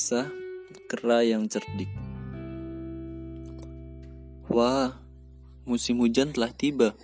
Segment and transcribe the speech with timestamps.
[0.00, 0.32] Kisah
[0.88, 1.92] Kera yang Cerdik
[4.48, 4.96] Wah,
[5.68, 6.96] musim hujan telah tiba.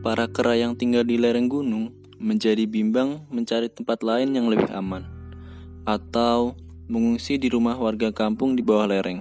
[0.00, 5.04] Para kera yang tinggal di lereng gunung menjadi bimbang mencari tempat lain yang lebih aman,
[5.84, 6.56] atau
[6.88, 9.20] mengungsi di rumah warga kampung di bawah lereng.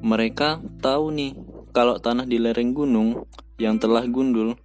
[0.00, 1.36] Mereka tahu nih
[1.76, 3.28] kalau tanah di lereng gunung
[3.60, 4.56] yang telah gundul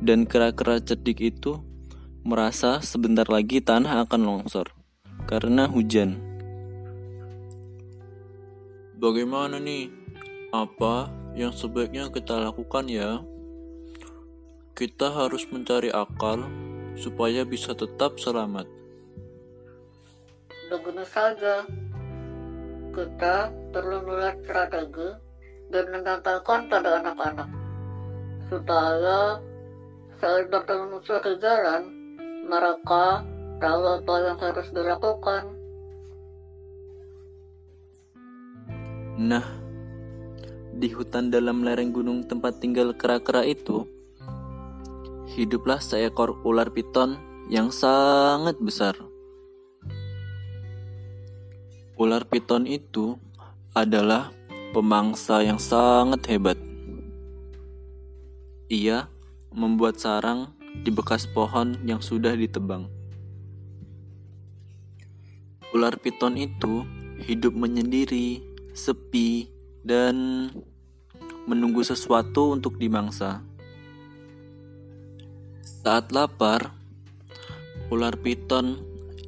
[0.00, 1.60] dan kera-kera cerdik itu
[2.24, 4.75] merasa sebentar lagi tanah akan longsor
[5.26, 6.22] karena hujan.
[8.96, 9.90] Bagaimana nih?
[10.54, 13.20] Apa yang sebaiknya kita lakukan ya?
[14.72, 16.46] Kita harus mencari akal
[16.96, 18.64] supaya bisa tetap selamat.
[20.70, 21.66] Begini saja,
[22.94, 25.10] kita perlu melihat strategi
[25.68, 27.50] dan menyampaikan pada anak-anak
[28.46, 29.42] supaya
[30.22, 31.82] saat bertemu musuh di jalan
[32.46, 35.44] mereka tahu apa yang harus dilakukan.
[39.16, 39.46] Nah,
[40.76, 43.88] di hutan dalam lereng gunung tempat tinggal kera-kera itu,
[45.32, 47.16] hiduplah seekor ular piton
[47.48, 48.92] yang sangat besar.
[51.96, 53.16] Ular piton itu
[53.72, 54.36] adalah
[54.76, 56.60] pemangsa yang sangat hebat.
[58.68, 59.08] Ia
[59.48, 60.52] membuat sarang
[60.84, 62.95] di bekas pohon yang sudah ditebang.
[65.76, 66.88] Ular piton itu
[67.20, 68.40] hidup menyendiri,
[68.72, 69.44] sepi,
[69.84, 70.48] dan
[71.44, 73.44] menunggu sesuatu untuk dimangsa.
[75.60, 76.72] Saat lapar,
[77.92, 78.80] ular piton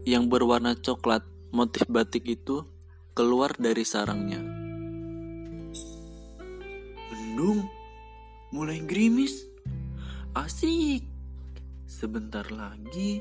[0.08, 1.20] yang berwarna coklat
[1.52, 2.64] motif batik itu
[3.12, 4.40] keluar dari sarangnya.
[7.12, 7.68] Mendung,
[8.56, 9.44] mulai gerimis.
[10.32, 11.04] Asik.
[11.84, 13.20] Sebentar lagi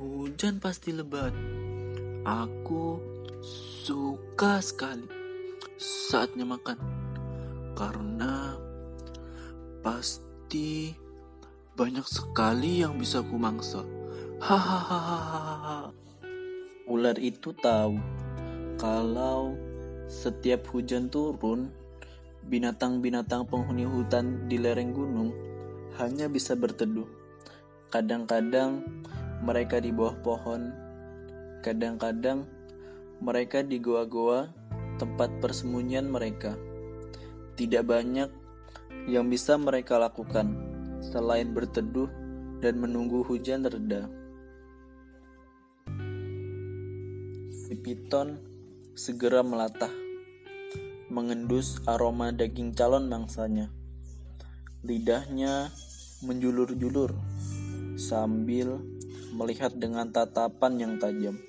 [0.00, 1.36] hujan pasti lebat.
[2.28, 3.00] Aku
[3.40, 5.08] suka sekali
[5.80, 6.76] saatnya makan
[7.72, 8.52] karena
[9.80, 10.92] pasti
[11.72, 13.80] banyak sekali yang bisa kumangsa.
[14.44, 15.88] Hahaha.
[16.84, 17.96] Ular itu tahu
[18.76, 19.56] kalau
[20.04, 21.72] setiap hujan turun,
[22.44, 25.32] binatang-binatang penghuni hutan di lereng gunung
[25.96, 27.08] hanya bisa berteduh.
[27.88, 28.84] Kadang-kadang
[29.40, 30.87] mereka di bawah pohon,
[31.60, 32.46] kadang-kadang
[33.18, 34.46] mereka di goa-goa
[34.98, 36.54] tempat persembunyian mereka.
[37.58, 38.30] Tidak banyak
[39.10, 40.54] yang bisa mereka lakukan
[41.02, 42.10] selain berteduh
[42.58, 44.10] dan menunggu hujan reda.
[47.50, 48.38] Si piton
[48.98, 49.90] segera melatah,
[51.10, 53.70] mengendus aroma daging calon mangsanya.
[54.82, 55.74] Lidahnya
[56.22, 57.14] menjulur-julur
[57.98, 58.78] sambil
[59.34, 61.47] melihat dengan tatapan yang tajam.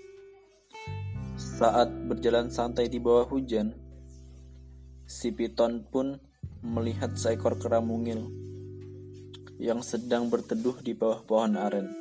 [1.59, 3.75] Saat berjalan santai di bawah hujan,
[5.03, 6.15] si piton pun
[6.63, 8.31] melihat seekor kera mungil
[9.59, 11.99] yang sedang berteduh di bawah pohon aren.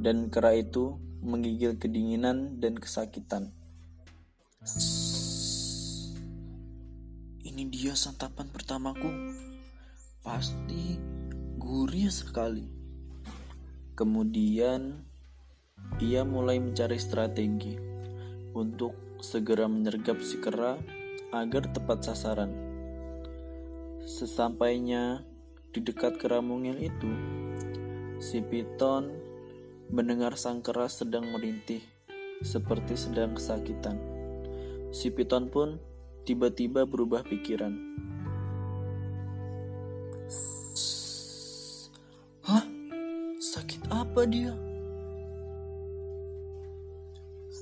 [0.00, 3.52] Dan kera itu menggigil kedinginan dan kesakitan.
[7.44, 9.12] Ini dia santapan pertamaku.
[10.24, 10.96] Pasti
[11.60, 12.64] gurih sekali.
[13.92, 15.04] Kemudian
[16.00, 17.87] ia mulai mencari strategi
[18.58, 20.74] untuk segera menyergap si kera
[21.30, 22.50] agar tepat sasaran.
[24.02, 25.22] Sesampainya
[25.70, 27.10] di dekat kera mungil itu,
[28.18, 29.14] si piton
[29.94, 31.80] mendengar sang kera sedang merintih
[32.42, 33.96] seperti sedang kesakitan.
[34.90, 35.78] Si piton pun
[36.26, 37.72] tiba-tiba berubah pikiran.
[42.48, 42.64] Hah?
[43.38, 44.67] Sakit apa dia?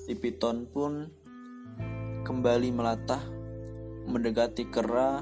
[0.06, 1.10] Si piton pun
[2.22, 3.18] kembali melatah
[4.06, 5.18] mendekati kera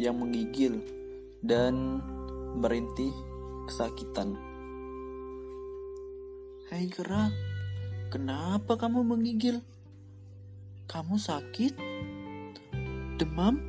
[0.00, 0.80] yang menggigil
[1.44, 2.00] dan
[2.56, 3.12] merintih
[3.68, 4.32] kesakitan.
[6.72, 7.28] Hei kera,
[8.08, 9.60] kenapa kamu menggigil?
[10.88, 11.76] Kamu sakit?
[13.20, 13.60] Demam?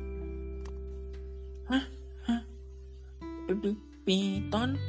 [1.68, 1.84] Hah?
[2.32, 2.42] Hah?
[4.08, 4.80] Piton?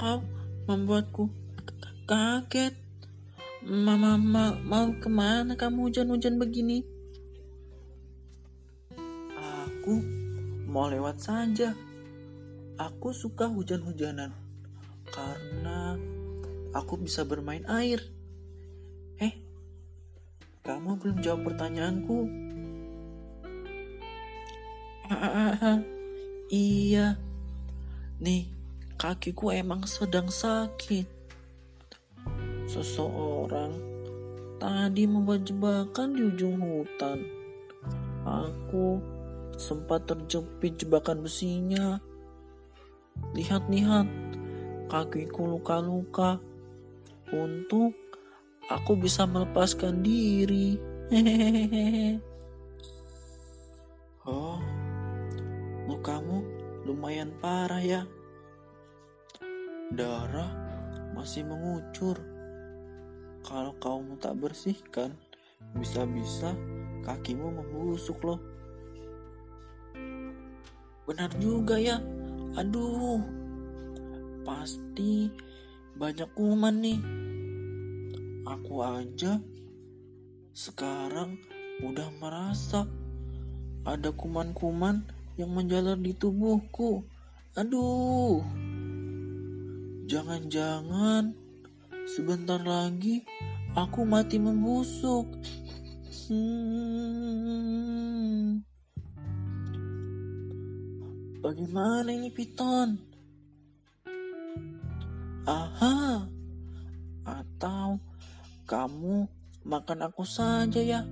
[0.00, 0.24] Kau
[0.64, 1.28] membuatku
[2.08, 2.81] kaget.
[3.62, 6.82] Mama ma, mau ke mana kamu hujan-hujan begini?
[9.38, 10.02] Aku
[10.66, 11.70] mau lewat saja.
[12.74, 14.34] Aku suka hujan-hujanan
[15.14, 15.94] karena
[16.74, 18.02] aku bisa bermain air.
[19.22, 19.38] Eh,
[20.66, 22.18] kamu belum jawab pertanyaanku.
[26.50, 27.14] iya.
[28.18, 28.50] Nih,
[28.98, 31.21] kakiku emang sedang sakit.
[32.72, 33.68] Seseorang
[34.56, 37.20] tadi membuat jebakan di ujung hutan.
[38.24, 38.96] Aku
[39.60, 42.00] sempat terjepit jebakan besinya.
[43.36, 44.08] Lihat-lihat,
[44.88, 46.40] kakiku luka-luka.
[47.28, 47.92] Untuk
[48.72, 50.80] aku bisa melepaskan diri.
[51.12, 52.24] Hehehe.
[54.24, 54.56] Oh,
[55.92, 56.40] lukamu
[56.88, 58.08] lumayan parah ya.
[59.92, 60.48] Darah
[61.12, 62.31] masih mengucur.
[63.42, 65.18] Kalau kamu tak bersihkan,
[65.74, 66.54] bisa-bisa
[67.02, 68.40] kakimu membusuk loh.
[71.02, 71.98] Benar juga ya.
[72.54, 73.18] Aduh,
[74.46, 75.26] pasti
[75.98, 77.00] banyak kuman nih.
[78.46, 79.42] Aku aja
[80.54, 81.40] sekarang
[81.82, 82.86] udah merasa
[83.82, 85.02] ada kuman-kuman
[85.34, 87.02] yang menjalar di tubuhku.
[87.58, 88.44] Aduh,
[90.06, 91.41] jangan-jangan
[92.06, 93.22] sebentar lagi
[93.78, 95.26] aku mati membusuk.
[96.28, 97.12] Hmm.
[101.42, 102.94] Bagaimana ini Piton?
[105.42, 106.22] Aha,
[107.26, 107.98] atau
[108.62, 109.26] kamu
[109.66, 111.02] makan aku saja ya?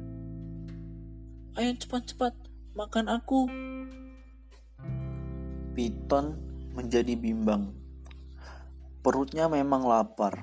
[1.59, 2.39] Ayo cepat-cepat
[2.79, 3.51] makan aku.
[5.75, 6.39] Piton
[6.79, 7.75] menjadi bimbang.
[9.03, 10.39] Perutnya memang lapar,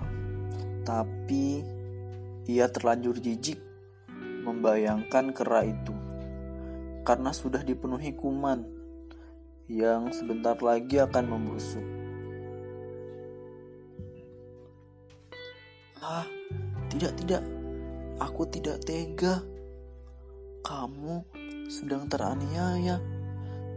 [0.88, 1.68] tapi
[2.48, 3.60] ia terlanjur jijik
[4.48, 5.92] membayangkan kera itu
[7.04, 8.64] karena sudah dipenuhi kuman
[9.68, 11.84] yang sebentar lagi akan membusuk.
[16.00, 16.24] Ah,
[16.88, 17.44] tidak, tidak.
[18.24, 19.44] Aku tidak tega.
[20.64, 21.28] Kamu
[21.68, 23.04] sedang teraniaya.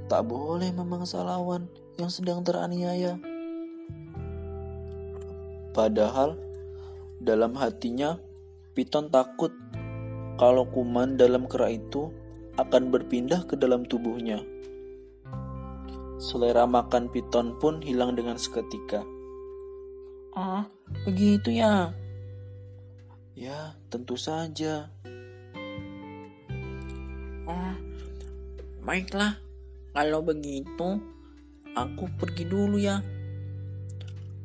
[0.06, 1.66] Tak boleh memangsa lawan
[1.98, 3.18] yang sedang teraniaya.
[5.74, 6.49] Padahal
[7.20, 8.16] dalam hatinya
[8.70, 9.50] Piton takut
[10.40, 12.08] kalau kuman dalam kera itu
[12.54, 14.40] akan berpindah ke dalam tubuhnya.
[16.22, 19.02] Selera makan piton pun hilang dengan seketika.
[20.32, 20.70] Ah,
[21.02, 21.90] begitu ya?
[23.34, 24.88] Ya, tentu saja.
[27.44, 27.74] Oh,
[28.86, 29.34] baiklah.
[29.90, 31.02] Kalau begitu,
[31.74, 33.02] aku pergi dulu ya.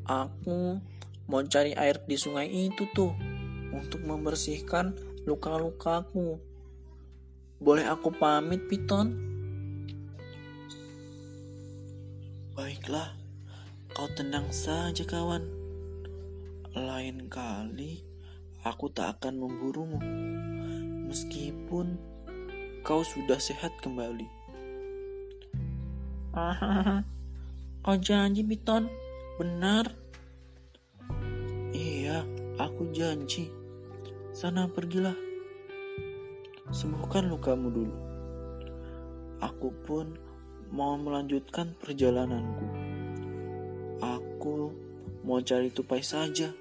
[0.09, 0.81] Aku
[1.25, 3.13] mau cari air di sungai itu tuh
[3.73, 4.93] untuk membersihkan
[5.25, 6.37] luka-lukaku.
[7.57, 9.15] Boleh aku pamit, Piton?
[12.53, 13.11] Baiklah,
[13.91, 15.43] kau tenang saja kawan.
[16.77, 18.05] Lain kali
[18.61, 19.99] aku tak akan memburumu.
[21.09, 21.97] Meskipun
[22.85, 24.29] kau sudah sehat kembali.
[26.35, 27.01] Ah,
[27.81, 28.91] kau janji Piton,
[29.41, 30.04] benar?
[32.75, 33.47] Aku janji.
[34.35, 35.15] Sana pergilah.
[36.75, 37.95] Sembuhkan lukamu dulu.
[39.39, 40.11] Aku pun
[40.75, 42.67] mau melanjutkan perjalananku.
[44.03, 44.75] Aku
[45.23, 46.51] mau cari tupai saja.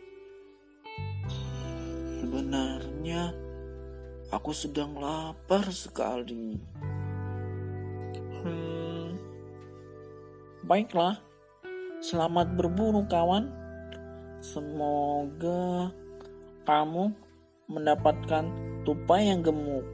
[2.23, 3.35] Sebenarnya
[4.31, 6.63] aku sedang lapar sekali.
[8.39, 9.19] Hmm,
[10.63, 11.19] baiklah,
[11.99, 13.51] selamat berburu kawan.
[14.39, 16.04] Semoga
[16.65, 17.13] kamu
[17.69, 18.45] mendapatkan
[18.89, 19.85] tupai yang gemuk.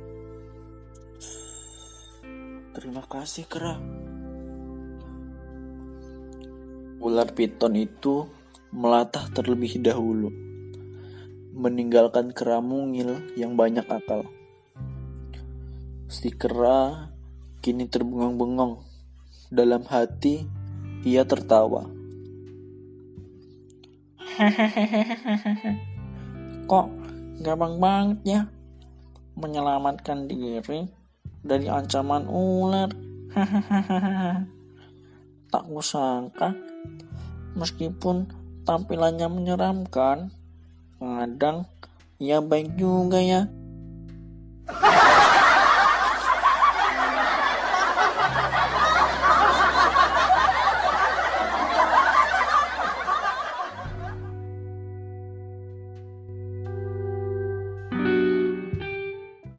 [2.70, 3.74] Terima kasih, Kera.
[7.02, 8.30] Ular piton itu
[8.70, 10.30] melatah terlebih dahulu,
[11.58, 14.22] meninggalkan kera mungil yang banyak akal.
[16.06, 17.10] Si kera
[17.64, 18.86] kini terbengong-bengong.
[19.50, 20.46] Dalam hati,
[21.02, 21.88] ia tertawa.
[26.70, 26.86] Kok
[27.42, 28.40] gampang banget ya
[29.34, 30.86] menyelamatkan diri
[31.42, 32.94] dari ancaman ular.
[35.50, 36.54] tak kusangka,
[37.58, 38.30] meskipun
[38.62, 40.30] tampilannya menyeramkan,
[41.02, 41.66] kadang
[42.22, 43.50] ia baik juga ya.